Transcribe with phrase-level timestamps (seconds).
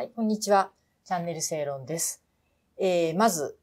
[0.00, 0.70] はい、こんにちは。
[1.04, 2.24] チャンネル正論です。
[2.78, 3.58] えー、まず、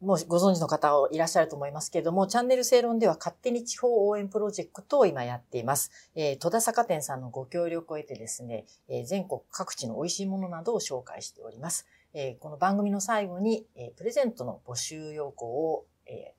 [0.00, 5.92] もうご存知の方いらっしゃると思いますけれども、チャンネル正論では勝手に地方応援プロジェクトを今やっています。
[6.16, 11.86] えー、戸田坂店さんのご協力を得てですね、えー、全国各地の美味しいものなどを紹介しております。
[12.14, 16.34] えー、この番組の最後に、えー、プレゼントの募集要項を、えー、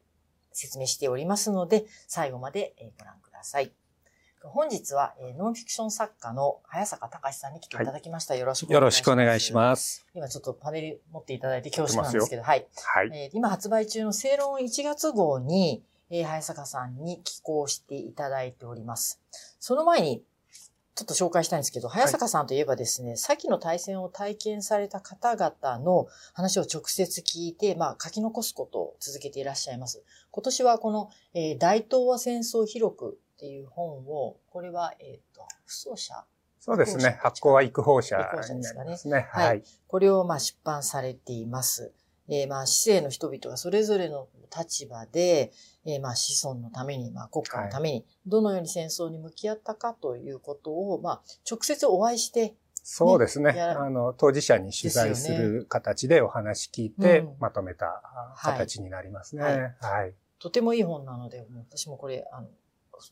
[0.51, 3.71] 説明しておりますので、最後まで、え、ご覧ください。
[4.49, 8.33] 本日は、えー、ノンフィクション作家の早坂隆さんに来ていただきました。
[8.33, 8.81] はい、よろしくお願いします。
[8.81, 10.05] よろしくお願いします。
[10.13, 12.67] 今ちょっとパネル持っていただいて恐縮なんですけど、はい。
[12.83, 19.21] はい、えー、今発売中の正論1月号に、えー、早坂さんに寄稿していただいております。
[19.59, 20.23] その前に、
[20.95, 30.05] ちょっと紹介したいんですけど、早坂さんといえばですね、はい、先の対戦を体験された方々の話を直接聞いて、まあ、書き残すことを続けていらっしゃいます。
[30.31, 36.23] 今年はこの、えー、大東亜戦争広くっていう本を、これは、えっ、ー、と、不走者
[36.59, 37.19] そうですね。
[37.21, 38.23] 発行は育法社に
[38.63, 39.27] なりますね。
[39.29, 39.63] はい。
[39.87, 41.93] これをまあ出版されています。
[42.27, 45.51] えー、まあ、市政の人々がそれぞれの立場で、
[45.85, 53.51] えー、まあ、子孫のために、まあ、国家のために、どのように戦争に向き合ったかということを、まあ、直接お会いして、ね、そうですね。
[53.61, 58.01] あの、当事者に取材する形でお話聞いて、まとめた
[58.41, 59.43] 形になりますね。
[59.43, 59.55] はい。
[59.55, 62.47] はい、とてもいい本なので、私もこれ、あの、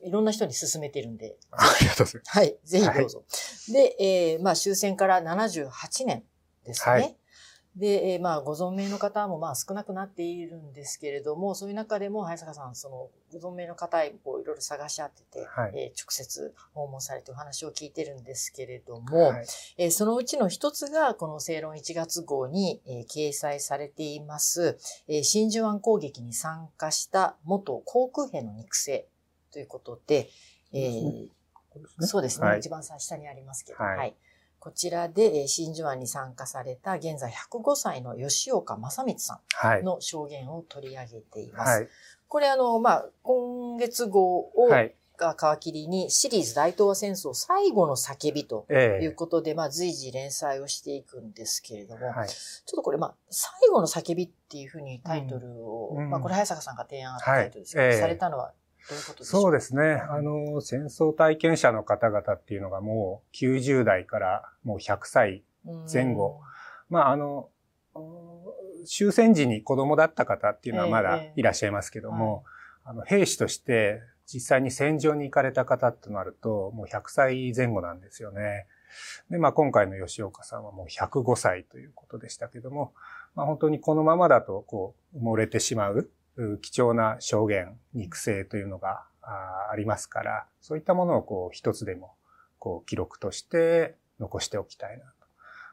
[0.02, 1.38] いろんな人に勧めてるんで。
[1.52, 2.38] ありがとうございます。
[2.38, 3.18] はい、ぜひどうぞ。
[3.20, 3.26] は
[3.70, 6.24] い、で、えー、まあ終戦から78年
[6.64, 6.92] ですね。
[6.92, 7.18] はい、
[7.76, 19.46] で、えー、まあご存命の方もまあ少なくなっているんですけれども、そういう中でも早坂さん、そのご存命の方こういろいろ探し当てて、はい、えー、直接訪問されてお話を聞いてるんですけれども、はい、
[19.78, 29.08] えー、そのうちの一つがこの正論1月号に、えー、掲載されています、えー、真珠湾攻撃に参加した元航空兵の肉声
[29.54, 30.30] ということで、
[30.74, 31.28] えー、
[32.00, 34.16] そうですね、はい、一番下にありますけど、はい、はい、
[34.60, 39.40] こちらで、えー、真珠湾に参加された現在105歳の吉岡正光さ
[39.82, 41.80] んの証言を取り上げています。
[41.82, 41.88] はい、
[42.28, 44.70] これあの、まあ、今月号を、
[45.18, 57.94] が皮切りにシリーズ大東亜戦争最後の叫びということで、えー、まあ随時連載をしていくんですけれども、はい、ちょっとこれまあ最後の叫びっていうふうにタイトルを、うん、まあこれ早坂さんが提案したタイトルですけど、はい。
[57.94, 58.54] えー、されたのは
[58.90, 60.02] どういうことでしょうそうですね。
[60.10, 65.44] あの、戦争体験者の方々っていうのがもう90代からもう100歳
[65.92, 66.42] 前後。
[66.90, 67.50] まあ、あの、
[68.86, 72.44] 終戦時に子供だった方っていうのはまだいらっしゃいますけども、
[72.86, 78.68] えーはい、あの兵士として実際に戦場に行かれた方となると、もう100歳前後なんですよね。
[79.30, 82.94] で、まあ今回の吉岡さんはもう105歳ということでしたけども、
[83.36, 86.10] まあ本当にこのままだとこう埋もれてしまう
[86.62, 92.16] 貴重な証言、肉声というのがありますから、そういったものをこう一つでも
[92.60, 95.12] こう記録として残しておきたいなと。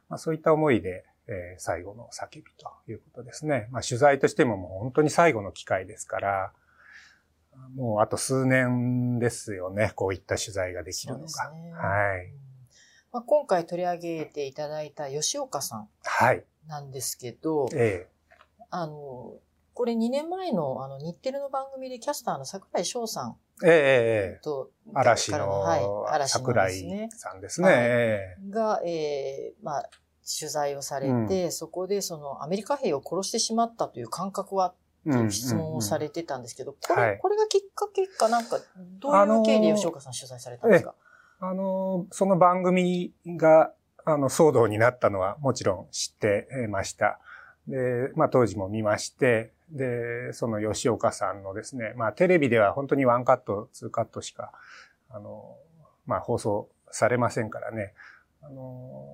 [0.09, 3.69] まあ、そういった思いで、えー、最後の叫びということですね。
[3.71, 6.53] まあ、取材としてももう本当に最後の機会ですから、
[7.75, 11.51] もうあと数年ですよね、こういった取材ができるのが。
[11.53, 12.33] ね、はい。
[13.13, 15.89] まあ、今回取り上げていただいた吉岡さん
[16.67, 18.09] なんですけど、はい、ええ、
[18.71, 19.35] あの、
[19.81, 25.81] これ2年前のあの日テレの番組でキャスターの桜井翔さんええと、嵐の、はい、
[26.13, 27.67] 嵐の桜井さんですね。
[27.67, 29.89] はい、が、ええー、まあ、
[30.39, 34.75] 取材をされて、うん、そこでそのアメリカ兵を殺してしまったという感覚は
[35.09, 40.95] っていう質問をされてたんですけど、これ、これがきっかけかなんか、どういう経緯で吉岡さん取材されたんですか？
[41.41, 43.73] あの、その番組が、
[44.05, 47.19] あの、騒動になったのはもちろん知ってました。
[47.71, 54.53] で、まあ当時も見まして、で、その吉岡さんのですね、まあテレビでは本当にワンカット、ツーカットしか、
[55.09, 55.57] あの、
[56.07, 57.95] まあ放送されませんからね、
[58.43, 59.07] あの、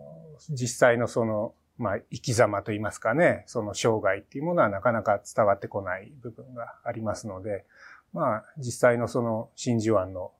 [0.50, 7.66] 実際のその、まあ生き様といいますかね、その生涯っていうものはなかなか伝わってこない部分がありますので、
[8.14, 10.32] まあ実際のその真珠湾の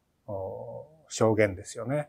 [1.08, 2.08] 証言ですよね。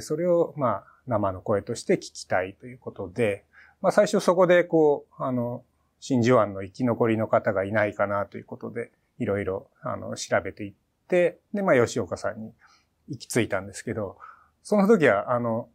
[0.00, 3.44] それをまあ生の声として聞きたいということで、
[3.80, 5.64] まあ最初そこでこう、あの、
[6.00, 10.74] 真珠湾の生き残りの方がいないかなということで、いろいろ、あの、調べていっ
[11.08, 12.52] て、で、まあ、吉岡さんに
[13.08, 14.16] 行き着いたんですけど、
[14.62, 15.68] その時は、あの、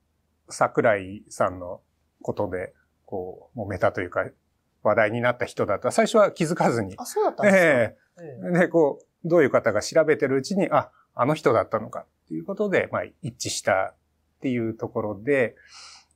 [0.49, 1.81] 桜井さんの
[2.21, 2.73] ことで、
[3.05, 4.25] こう、揉めたというか、
[4.81, 5.91] 話題になった人だった。
[5.91, 6.95] 最初は気づかずに。
[6.97, 8.49] あ、そうだったんですか、ええ。
[8.49, 13.95] ー、で、こう、どういう方が調べてるうちに、あ、あの人だったのかっていうことで、まあ、一致したっ
[14.41, 15.55] ていうところで、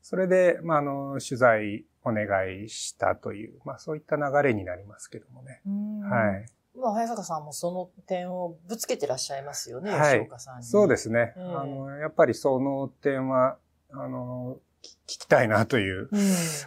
[0.09, 2.25] それで、まあ、あの、取材お願
[2.63, 5.61] いしたという、まあそういった流れになりますけどもね。
[6.09, 6.45] はい。
[6.75, 10.65] まあ、早坂さんもその点をぶつけてらっしゃいますよね、はい、吉岡さんに。
[10.65, 11.35] そうですね。
[11.37, 13.59] うん、あの、やっぱりその点は、
[13.91, 16.19] あの、聞きたいなという、うん、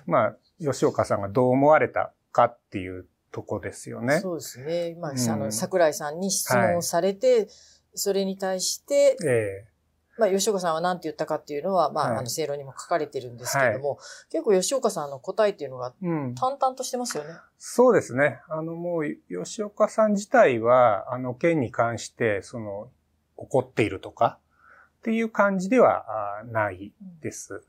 [0.06, 4.21] まあ、吉岡さんがどう思われたかっていうとこですよね。
[4.21, 4.97] そうですね。
[5.00, 7.49] まあ、うん、あの、桜井さんに質問されて、はい、
[7.97, 9.72] それに対して、えー
[10.19, 13.99] まあ、吉岡さんは何て言ったかっていうのは、まあ、はい、あの、正論にも書かれてるんですけれども、はい、
[14.31, 18.41] 結構吉岡さんの答えっていうのが、淡々としてますよね、うん、そうですね。
[18.49, 22.91] あの、もう、吉岡さん自体は、あの、件に関して、その、
[23.37, 24.38] 怒っているとか、
[24.99, 26.05] っていう感じでは
[26.47, 27.67] ないです。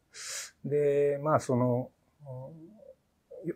[0.66, 1.90] で、まあ、その、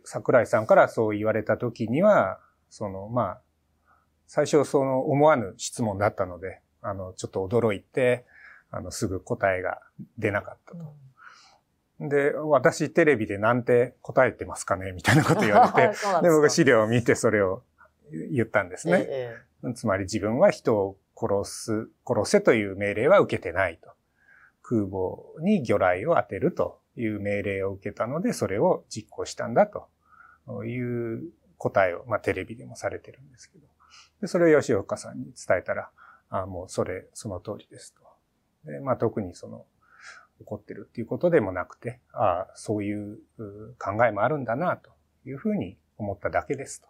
[0.04, 3.42] 桜井さんからそう言われた時には、その、まあ、
[4.26, 8.26] 最初その思わぬ質問だったので、あの、ちょっと驚いて、
[8.72, 9.82] あの、すぐ答えが
[10.18, 10.96] 出なかったと。
[12.00, 17.64] うん、で、私テレビでなんて答えてますかねみたいなこと言われて、 で僕資料を見てそれを
[18.32, 19.06] 言ったんですね。
[19.08, 23.92] ええ、つまり自分は人を殺す、殺せという命令は受けてないと。
[24.62, 29.88] 空母に魚雷を当てるという命令を受けたので、それを実行したんだと
[30.66, 30.78] い
[31.16, 31.24] う
[31.58, 33.66] 答えを、まあ、テレビでもされてるんですけど。
[34.22, 35.90] で、それを吉岡さんに伝えたら、
[36.30, 38.02] あもうそれ、その通りですと。
[38.68, 39.66] で、まあ、特にその、
[40.40, 43.18] 怒ってるっていうことでもなくて、ああ、そういう
[43.80, 44.92] 考えもあるんだな、と
[45.26, 46.88] いうふうに思っただけですと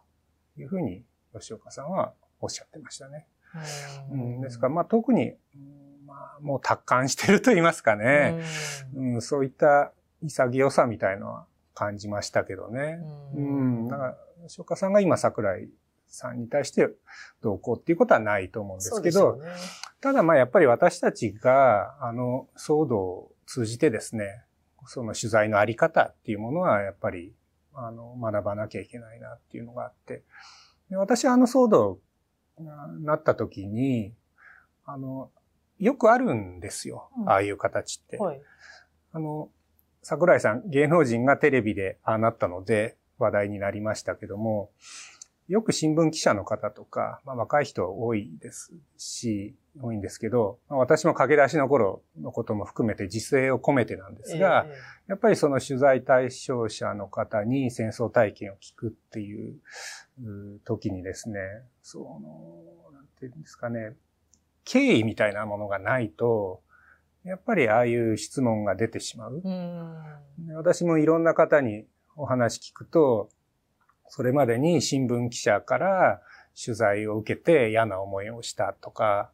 [0.59, 3.27] いうふうに吉岡さんはおっしゃってましたね。
[4.11, 5.33] うん、ですから、まあ、特に、
[6.05, 8.41] まあ、もう達観してると言いますかね。
[8.93, 12.99] うん、そういった潔さみたいのは感じましたけどね。
[13.35, 13.87] うん。
[13.87, 15.69] だから、吉岡さんが今桜井
[16.07, 16.89] さんに対して
[17.41, 19.49] どうこうっていうことはないと思うんですけど、ね、
[20.01, 24.43] ただまあやっぱり私たちがあの騒動を通じてですね、
[24.85, 27.33] その取材のあり方っていうものはやっぱり
[27.73, 30.23] あの学ばなきゃいけないなっていうのがあって、
[30.89, 31.99] で私はあの騒動
[32.59, 34.13] なった時に、
[34.85, 35.29] あの、
[35.79, 37.09] よくあるんですよ。
[37.17, 38.17] うん、ああいう形って。
[38.17, 38.41] はい、
[39.13, 39.49] あの、
[40.01, 44.71] 桜井さん、芸能人がテレビでああなったので話題になりましたけども、
[45.47, 54.73] よく新聞記者の方とか、まあ、若い人多いですし、多いんですけど、まあ、私も駆け出しの頃のことも含めて自制を込めてなんですが、えー、
[55.09, 59.55] やっぱりその取材対象者の方に戦争体験を聞くっていう
[60.65, 61.39] 時にですね、
[61.81, 63.93] その、なんていうんですかね、
[64.65, 66.61] 敬意みたいなものがないと、
[67.23, 69.41] やっぱりああいう質問が出てしまう。
[69.43, 71.85] う私もいろんな方に
[72.17, 73.29] お話聞くと、
[74.09, 76.21] それまでに新聞記者から
[76.61, 79.31] 取材を受けて嫌な思いをしたとか、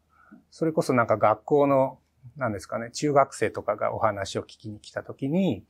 [0.52, 2.00] それこそなんか学校の、
[2.38, 5.66] なんですかね、中学生とかがお話を聞きに来た時に、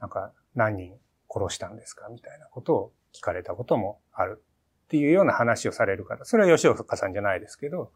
[0.00, 0.92] なんか何人
[1.28, 4.42] 殺したんですかみたいなことを聞かれたこともある
[4.84, 6.24] っていうような話をされる方。
[6.24, 7.92] それは吉岡さんじゃないですけど、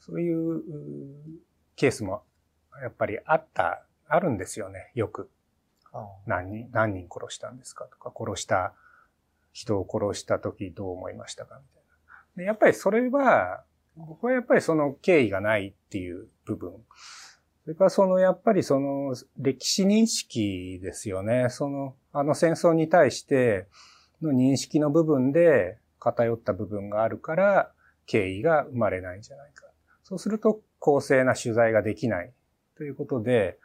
[0.00, 0.62] そういう
[1.76, 2.22] ケースも
[2.82, 5.30] やっぱりあった、あるんですよね、よく。
[6.26, 8.74] 何人、何人殺したんですかとか、殺した
[9.56, 11.58] 人を殺した時どう思いましたか？
[11.58, 11.82] みたい
[12.36, 12.42] な。
[12.42, 13.64] で、やっぱりそれは、
[13.96, 16.72] 僕はやっぱりその敬意がないっていう部分。
[17.64, 21.46] それからそのやっぱりその歴史認識ですよね。
[21.48, 23.66] その、あの戦争に対して
[24.20, 27.72] の認識の部分で偏った部分があるから
[28.04, 29.64] 敬意が生まれないんじゃないか。
[30.04, 32.30] そうすると公正な取材ができない
[32.76, 33.58] ということで、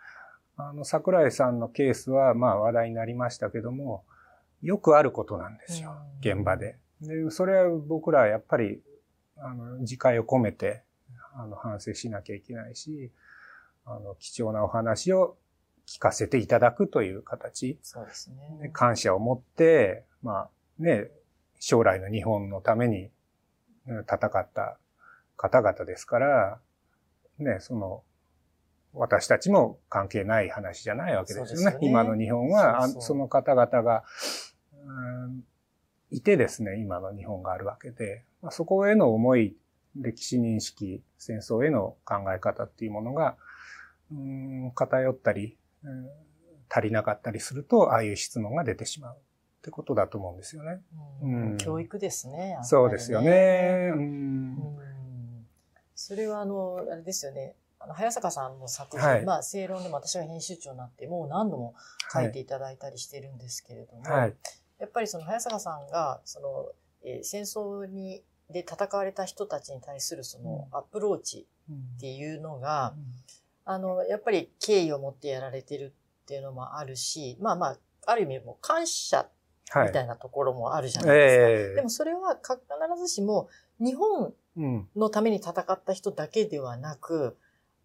[0.55, 4.05] あの、桜井さんのケースはまあ話題になりましたけども、
[4.61, 6.77] よくあることなんですよ、現場で。
[7.01, 8.81] で、それは僕らやっぱり、
[9.37, 10.83] あの、自戒を込めて、
[11.33, 13.11] あの、反省しなきゃいけないし、
[13.85, 15.37] あの、貴重なお話を
[15.87, 17.79] 聞かせていただくという形。
[17.81, 18.69] そうですね。
[18.73, 20.49] 感謝を持って、まあ、
[20.79, 21.09] ね、
[21.59, 23.09] 将来の日本のために
[23.85, 24.77] 戦った
[25.37, 26.59] 方々ですから、
[27.39, 28.03] ね、その、
[28.93, 31.65] 私たちも関係ない話じゃないわけですよね。
[31.65, 34.03] よね今の日本はそその方々が
[36.11, 39.55] いてですね、今の日本があるわけで、まあ、そこへの思い、
[39.95, 43.35] 歴史認識、戦争への考え方っていうものが、
[44.11, 46.09] うん、偏ったり、うん、
[46.69, 49.17] 足りなかったりすると、ああいう質問が出てしまうっ
[49.61, 50.81] てことだと思うんですよね。
[51.21, 52.37] うん、教育ですね。
[52.37, 53.91] ねそうですよね。
[53.93, 54.57] うん、
[55.95, 57.55] それはあの、あれですよね。
[57.79, 61.75] あの、早坂さんの作品、はい、まあ、正論でも私が編集長になって、もう何度も
[62.11, 64.35] 書いていただいたりしてるんですけれども、はい、
[64.81, 66.65] やっぱりその早坂さんが、その、
[67.05, 71.47] えー、戦争に、で戦われた人たちに対するそのアプローチ
[71.97, 72.93] っていうのが、
[73.63, 79.27] あの、やっぱり敬意を持ってやられてるっていうのもあるし、まあまあ、ある意味もう感謝
[79.85, 81.43] みたいなところもあるじゃないですか。
[81.43, 81.55] はいえ。
[81.55, 82.59] ー、でもそれは必
[82.99, 83.47] ずしも
[83.79, 84.33] 日本
[84.97, 87.37] のために戦った人だけではなく、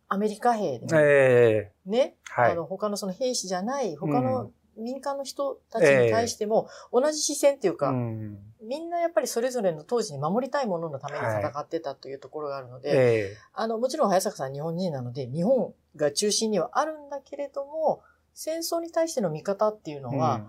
[0.08, 2.52] アメリカ兵で、えね、ー、はい。
[2.52, 8.38] あの、他のその兵士じゃない、他の民間の人たちに対しても、同じ視線っていうか、うん。
[8.62, 18.02] みんなやっぱりそれぞれの当時に守りたいもののために戦ってたというところがあるので、えあの、もちろん早坂さん日本人なので、日本が中心にはあるんだけれども、
[18.34, 20.46] 戦争に対しての見方っていうのーは、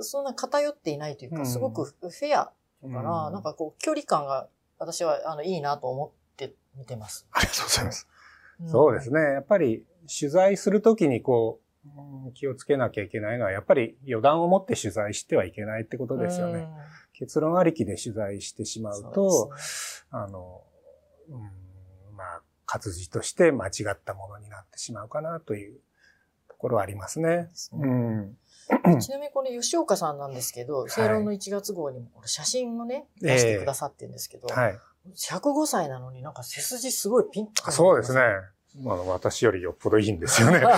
[0.00, 1.46] そんな偏っていないというか、うん。
[1.46, 2.52] すごくフェア
[2.82, 7.26] うんだから、なんかこう、距離感が私はあのいいなと思って見てます。
[7.32, 8.08] ありがとうございます。
[8.62, 9.20] んそうですね。
[9.20, 11.65] やっぱり取材するときにこう、うん
[12.34, 16.66] 気をつけなきゃいけないのは、やっぱり予断を持って取材してはいけないってことですよね。
[17.12, 19.08] 結論ありきで取材してしまうん。
[19.08, 19.56] うと、そうね
[20.10, 20.62] あの、
[21.28, 25.78] うん、まあ、活字として間違ったものになってしまうかなという
[26.48, 27.28] ところはありますね。
[27.28, 28.36] ですねうん。
[29.00, 34.78] ちなみにこの吉岡さんなんですけど、正論の1月号にもこの写真をね、ええ出してくださってるんですけど、はい。
[35.14, 37.70] 105歳なのになんか背筋すごいピンと。
[37.70, 38.20] そうですね。。
[38.82, 40.60] まあ、私よりよっぽどいいんですよね。
[40.60, 40.76] や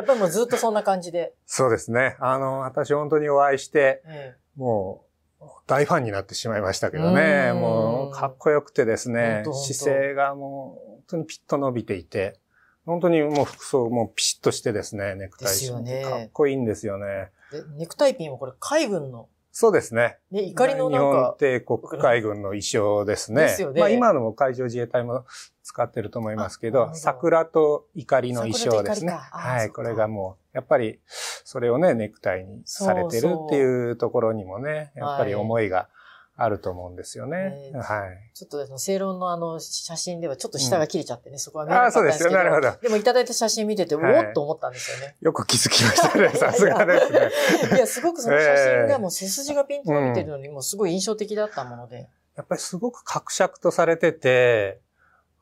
[0.00, 1.34] っぱりもうずっとそんな感じで。
[1.46, 2.16] そうですね。
[2.20, 5.04] あの、私本当にお会いして、えも
[5.40, 7.50] う、大ファンになってしまいましたけどね。
[7.52, 12.38] うんもう、かっこよくてですね姿勢がもう、本当にピッと伸びていて、
[12.84, 17.30] 本当にもう服装もピシッとしてですね、ネクタイですよねかっこいいんですよね。
[17.76, 20.16] ネクタイピンもこれ海軍の、そうですね。
[20.30, 23.42] ね、怒りの日なんか、本帝国海軍の衣装ですね。
[23.42, 25.26] ですよねまあ今のも海上自衛隊も
[25.62, 29.12] 使ってると思いますけど、ど桜と怒りの衣装ですね。
[29.12, 29.68] はい。
[29.68, 35.88] これがもう、やっぱり、それをね、ネクタイにされてるっていうところにもね、やっぱり思いが
[36.34, 37.70] あると思うんですよね。
[37.72, 38.34] ねはい。
[38.34, 42.30] ちょっとあの正論のあの写真ではちょっと下が切れちゃってね、そこは見えなかああ、そうですよ。
[42.30, 42.50] ったんですけど。
[42.50, 42.82] なるほど。
[42.82, 45.16] でもいただいた写真見てて、はいおーっと思ったんですよね。
[45.20, 46.30] よく気づきましたね。
[46.30, 47.30] さすがですね。
[47.76, 52.08] いや、すごくその写真がもう背筋がピンと伸びてるのに、もうすごい印象的だったもので。
[52.34, 54.80] やっぱりすごく格尺とされてて、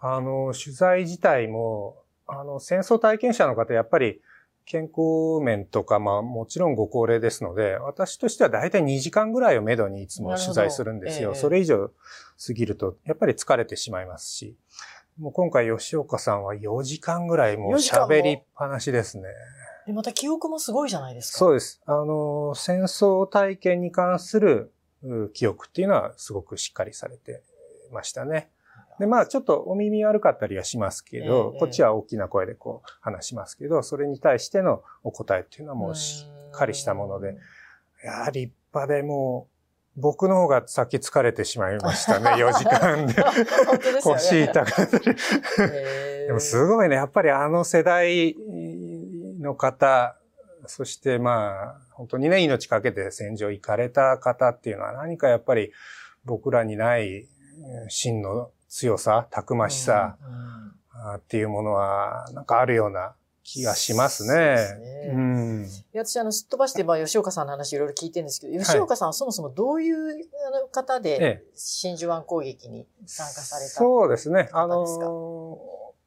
[0.01, 4.21] あの、取材自体も、あの、戦争体験者の方、やっぱり
[4.65, 11.31] 健康面とか、まあもちろんご高齢ですので、私としては大体2時間ぐらいをめどにいつも取材するんですよ。
[11.31, 11.91] ええそれ以上
[12.47, 14.57] 過ぎると、やっぱり疲れてしまいますし、
[15.19, 18.15] もう今回吉岡さんは4時間ぐらいもう4時間も？
[18.15, 19.25] 喋りっぱなしですね。
[19.87, 21.39] で、また記憶もすごいじゃないですか。
[21.39, 21.81] そうです。
[21.87, 27.43] あの、戦争体験に関するう記憶っていうのはすごくしっかりされて
[27.91, 28.51] ましたね。
[29.01, 37.39] で、まあちょっとお耳悪かったりはしますけど、ええこっちは大きな声でこう話しますけど、それに対してのお答えっていうのはもうしっかりしたもので、
[38.05, 39.49] いやー立派でも
[39.97, 43.15] う、僕の方が先疲れてしまいましたね、 4時間で。
[43.15, 44.03] で。
[44.03, 45.05] 腰痛かったり。
[46.27, 48.37] でもすごいね、やっぱりあの世代
[49.41, 50.15] の方、
[50.67, 55.73] そしてまあ、本当にね、命かけて戦場行かれた方っていうのは何かやっぱり
[56.27, 57.27] 僕らにない
[57.61, 64.55] えー真の強さ、たくましさうんっていうものはなんかあるような気がしますそうね。
[64.55, 65.67] ですねうん。
[65.95, 69.97] 私、あの、すっ飛ばして、まあ、吉岡さんの話いろいろ聞いてるんですけど、吉岡さんはそもそもどういう
[70.47, 74.51] あの方えでえ、真珠湾攻撃に参加されたそうですね。
[74.53, 75.07] あの方ですか？
[75.07, 75.57] ー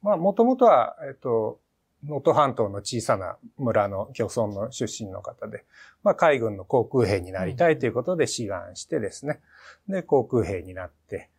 [0.03, 1.59] まあ、もともとは、えっと、
[2.05, 5.65] 能登半島の小さな村の漁村の出身の方で、
[6.03, 9.41] まあ、海軍の航空兵になりたいということで志願してですね。
[9.89, 11.29] で、航空兵になって、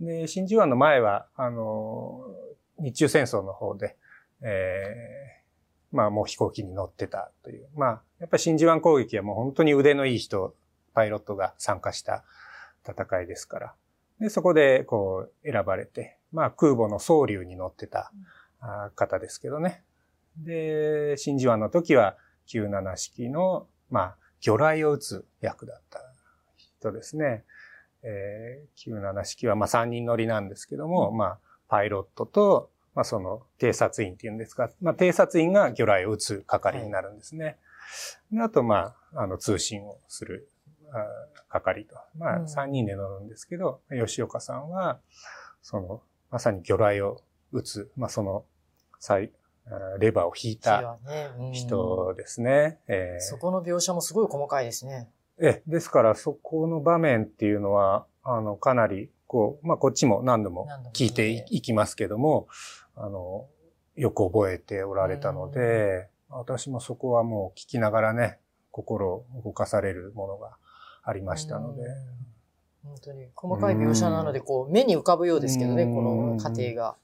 [0.00, 3.96] で、真珠湾の前は、あのー日中戦争の方で、
[4.42, 7.68] えーまあ、もう飛行機に乗ってたという。
[7.76, 10.54] まあ、やっぱり真珠湾攻撃はもう本当に腕のいい人、
[10.94, 12.24] パイロットが参加した
[12.86, 13.74] 戦いですから。
[14.20, 18.12] で、そこで、こう、選ばれて、まあ、空母の総流に乗ってた
[18.94, 19.84] 方ですけどね。
[20.38, 22.16] で、真珠湾の時は、
[22.48, 26.00] 97式の、まあ、魚雷を撃つ役だった
[26.56, 27.44] 人ですね。
[28.02, 37.58] えー、97式は、まあ、3人乗りなんですけども、まあ、パイロットと、まあ、その、偵察員っていうんですか、まあ、偵察員が魚雷を撃つ係になるんですね。
[38.30, 40.48] であと、まあ、あの、通信をする、
[41.48, 41.96] 係と。
[42.18, 45.00] まあ、うん3人で乗るんですけど、吉岡さんは、
[45.62, 48.44] その、まさに魚雷を撃つ、まあ、その、
[48.98, 49.32] 最、
[49.98, 50.98] レバーを引いた
[51.52, 52.78] 人ですね。
[52.88, 55.08] えーそこの描写もすごい細かいですね。
[55.40, 62.48] え、ですから、そこの場面っていうのは、あの、かなり、こう、まあ、こっちも何度も聞いていいきますけども、
[62.94, 63.46] あの、
[63.96, 68.38] よく覚えておられたので、私もそこはもう聞きながらね、
[68.70, 70.56] 心を動かされるものが
[71.02, 71.82] ありましたので。
[71.82, 71.88] うん。
[72.84, 75.94] 本当に細かい描写なので、こう、目に浮かぶようですけどね、うん。
[75.94, 76.96] この過程が。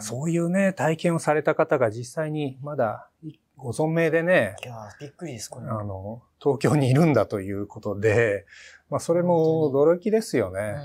[0.00, 5.66] そういうね、体験をされた方が実際にまだいご存命でね、いやーびっくりです、これ。
[5.66, 8.46] あの、東京にいるんだということで、
[8.88, 10.76] まあ、それも驚きですよね。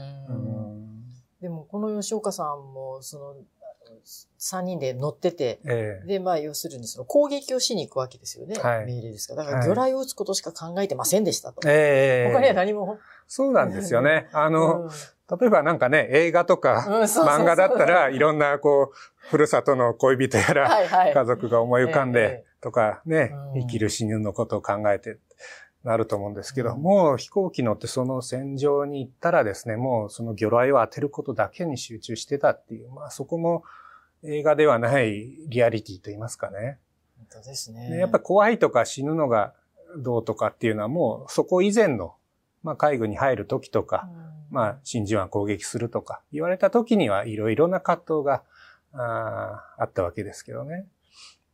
[1.40, 3.36] でも、この吉岡さんも、その、
[4.40, 8.56] 3人で乗ってて、ええで、まあ、要するにその攻撃をしに行くわけですよね。
[8.56, 9.44] はい命令ですから。
[9.46, 11.62] だから、魚雷を撃つことしか考えてませんでしたと。
[11.70, 12.98] ええ他には何も。
[13.28, 14.28] そうなんですよね。
[14.34, 14.90] あの、うん
[15.40, 18.96] 例えばなんかね、映画とか、漫画だったらいろんなこう、
[19.30, 20.70] ふるさとの恋人やら。
[21.14, 25.18] 家族が思い浮かんえでとかねうん、生きる死ぬのことを考えて
[25.84, 33.64] なると思うんですけど、うんもう飛行機乗ってその戦場に行ったらですね、もうその魚雷を当てることだけに集中してたっていう、まあそこも
[34.24, 36.80] 映画ではないリアリティと言いますかね。
[37.18, 37.90] 本当ですね。
[37.90, 39.54] でやっぱ怖いとか死ぬのが
[39.98, 42.16] どうとかっていうのはもうそこ以前の、
[42.64, 48.44] まあ海軍に入る時とか、うんまあ、真珠湾攻撃するとか言われた時にはいろいろな葛藤が
[48.94, 50.86] あーあったわけですけどね。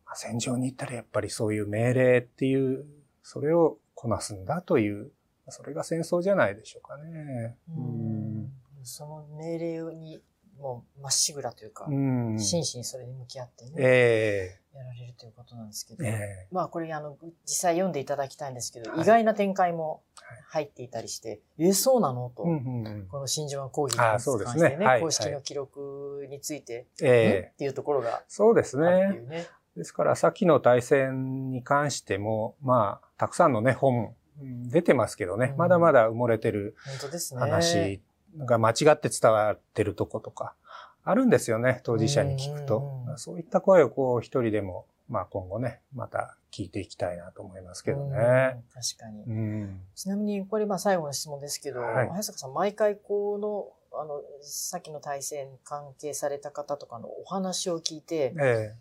[0.10, 2.84] まあ戦場に行ったらやっぱりそういう命令っていう、
[3.22, 5.12] それをこなすんだという、
[5.50, 7.56] それが戦争じゃないでしょうかね。
[7.70, 8.51] うん。
[8.82, 10.20] その命令に、
[10.60, 11.89] もうまっしぐらというか、う。
[11.89, 16.48] 真摯にそれに向き合ってね、えやられるということなんですけど、ええ。
[16.51, 19.01] まあこれあの、実際読んでいただきたいんですけど、はい。
[19.01, 20.01] 意外な展開も
[20.48, 22.32] 入っていたりして、え、そうなの？
[22.36, 23.08] と、えうんうんうん。
[23.08, 24.70] この真珠湾攻撃にあ関そうですね。
[24.70, 25.01] してね、はい。
[25.01, 27.08] 公式の記録について、んえ。
[27.08, 29.48] えっていうところがそうですあるっていね。
[29.76, 36.76] ですから、先の大戦に関しても、まあ、たくさんのね、本、うん出てますけどね、うんまだまだ埋もれてる。
[37.36, 38.02] 話
[38.38, 40.56] が間違って伝わってるとことか、
[41.04, 43.18] あるんですよね、当事者に聞くとうんうん。
[43.18, 48.64] そういった声をこう一人でも、まあ今後ね、また聞いていきたいなと思いますけどうんね。
[48.74, 49.24] 確かに。
[49.24, 49.82] うん。
[49.96, 58.76] ちなみに、これまあ最後の質問ですけど、はい早坂さん、毎回この、あの、さっきの対戦関係された方とかのお話を聞いて、え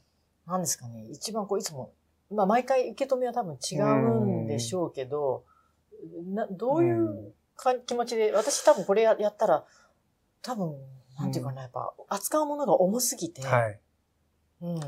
[0.49, 1.93] 何ですかね、一番こういつも、
[2.31, 5.45] まあ毎回受け止めは多分違うんでしょうけど、
[6.33, 9.65] なえどういうか気持ちで、私多分これややったら、
[10.43, 10.75] 多分、
[11.19, 13.81] なんていうかな、やっぱ扱うものが重すぎて、はい。
[14.63, 14.81] うん。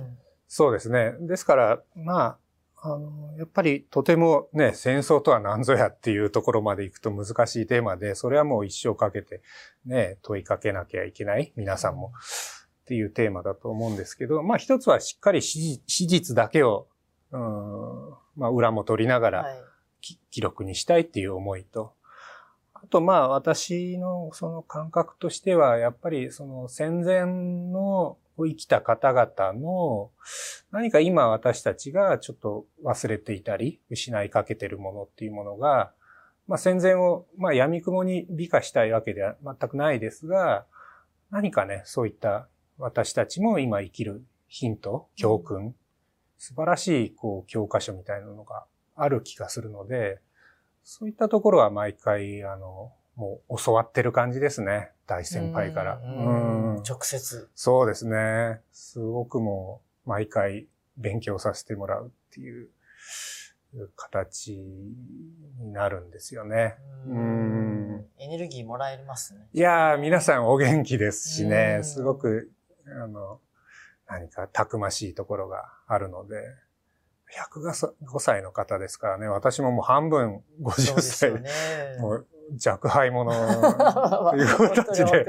[0.48, 1.12] そうですね。
[1.20, 2.38] ですから、ま
[2.82, 9.42] あ、あの、やっぱりとてもね、戦争とは何ぞやっていうところまで行くと難しいテーマで、それはもう一生かけて
[9.84, 12.12] ね、問いかけなきゃいけない、皆さんも。
[12.90, 16.88] っていうテーマだと思うんですけど、まあ一つはしっかり史史実だけを、
[17.30, 17.40] うん、
[18.34, 19.54] まあ裏も取りながらはい。
[20.00, 21.92] き記録にしたいっていう思いと、
[22.74, 30.10] あとまあ私のその感覚としては、やっぱりその戦前の生きた方々の
[30.72, 35.92] 何か今私たちがちょっと忘れていたり、失いかけてるものっていうものが、
[36.48, 40.66] まあ戦前をまあ闇雲に美化したいわけでは全くないですが、
[41.30, 42.48] 何かね、そういった
[42.80, 45.74] 私たちも今生きるヒント、教訓、
[46.38, 48.64] 素晴らしいこう教科書みたいなのが
[48.96, 50.20] ある気がするので、
[50.82, 54.90] そういったところは毎回、あの、もう教わってる感じですね。
[55.06, 55.96] 大先輩から。
[55.96, 57.50] うんうん直接。
[57.54, 58.60] そうですね。
[58.72, 60.66] すごくもう、毎回
[60.96, 62.70] 勉強させてもらうっていう
[63.96, 66.76] 形になるんですよね。
[67.06, 69.48] うんエネルギーもらえますね。
[69.52, 72.50] いやー、皆さんお元気ですしうん、ねすごく、
[72.92, 73.40] あの、
[74.06, 76.42] 何かたくましいところがあるので、
[77.36, 81.50] 105歳の方ですからね、私ももう半分そう50ですよ歳、ね。
[82.00, 82.26] もう
[82.66, 83.30] 若輩者
[84.30, 85.26] という形で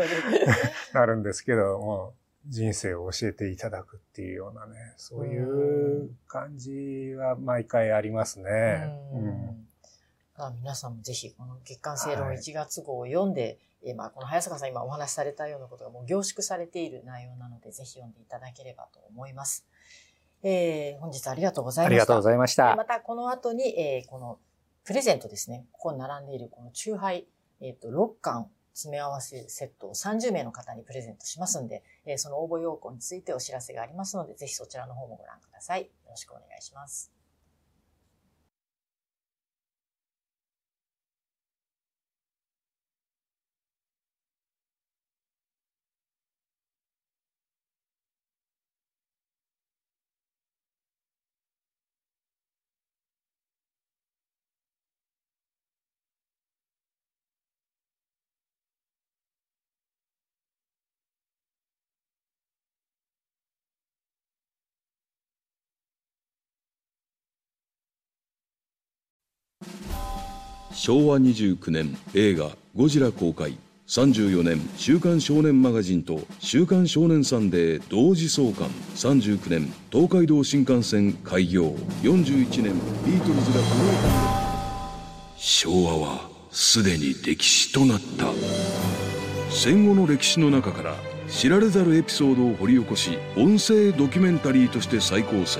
[0.93, 2.13] なるんですけど、も
[2.47, 8.99] う人生を教えていただくっていうようなね、そういう感じは毎回ありますね。
[9.13, 9.23] うん。
[9.23, 9.67] うん。
[10.35, 12.37] まあ皆さんもぜひ、この月刊正論はい。
[12.37, 19.65] 1月号を読んで、えーまあこの早坂さん今お話しされたようなことがもう凝縮されている内容なので、ぜひ読んでいただければと思います。
[20.43, 21.93] えー本日ありがとうございました。
[21.93, 22.71] ありがとうございました。
[22.71, 24.39] でまたこの後に、えーこの
[24.83, 25.65] プレゼントですね。
[25.71, 27.27] ここに並んでいるこの中杯、
[27.59, 35.83] えっ、と、6巻詰め合わせセットを30名の方にプレゼントしますんで、えーその応募要項についてお知らせがありますので、ぜひそちらの方もご覧ください。
[35.83, 37.20] よろしくお願いします。
[70.73, 73.57] 昭和29年映画「ゴジラ」公開。
[73.87, 81.75] 34年「週刊少年マガジン」と「週刊少年サンデー」同時創刊39年東海道新幹線開業。
[82.03, 82.73] 41年
[83.05, 83.91] ビートルズが不動
[85.35, 88.27] 昭和はすでに歴史となった。
[89.49, 90.95] 戦後の歴史の中から
[91.27, 95.59] 知られざるエピソードを掘り起こし音声ドキュメンタリーとして再構成。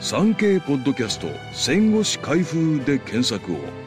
[0.00, 3.83] 産経ポッドキャスト戦後史開封で検索を。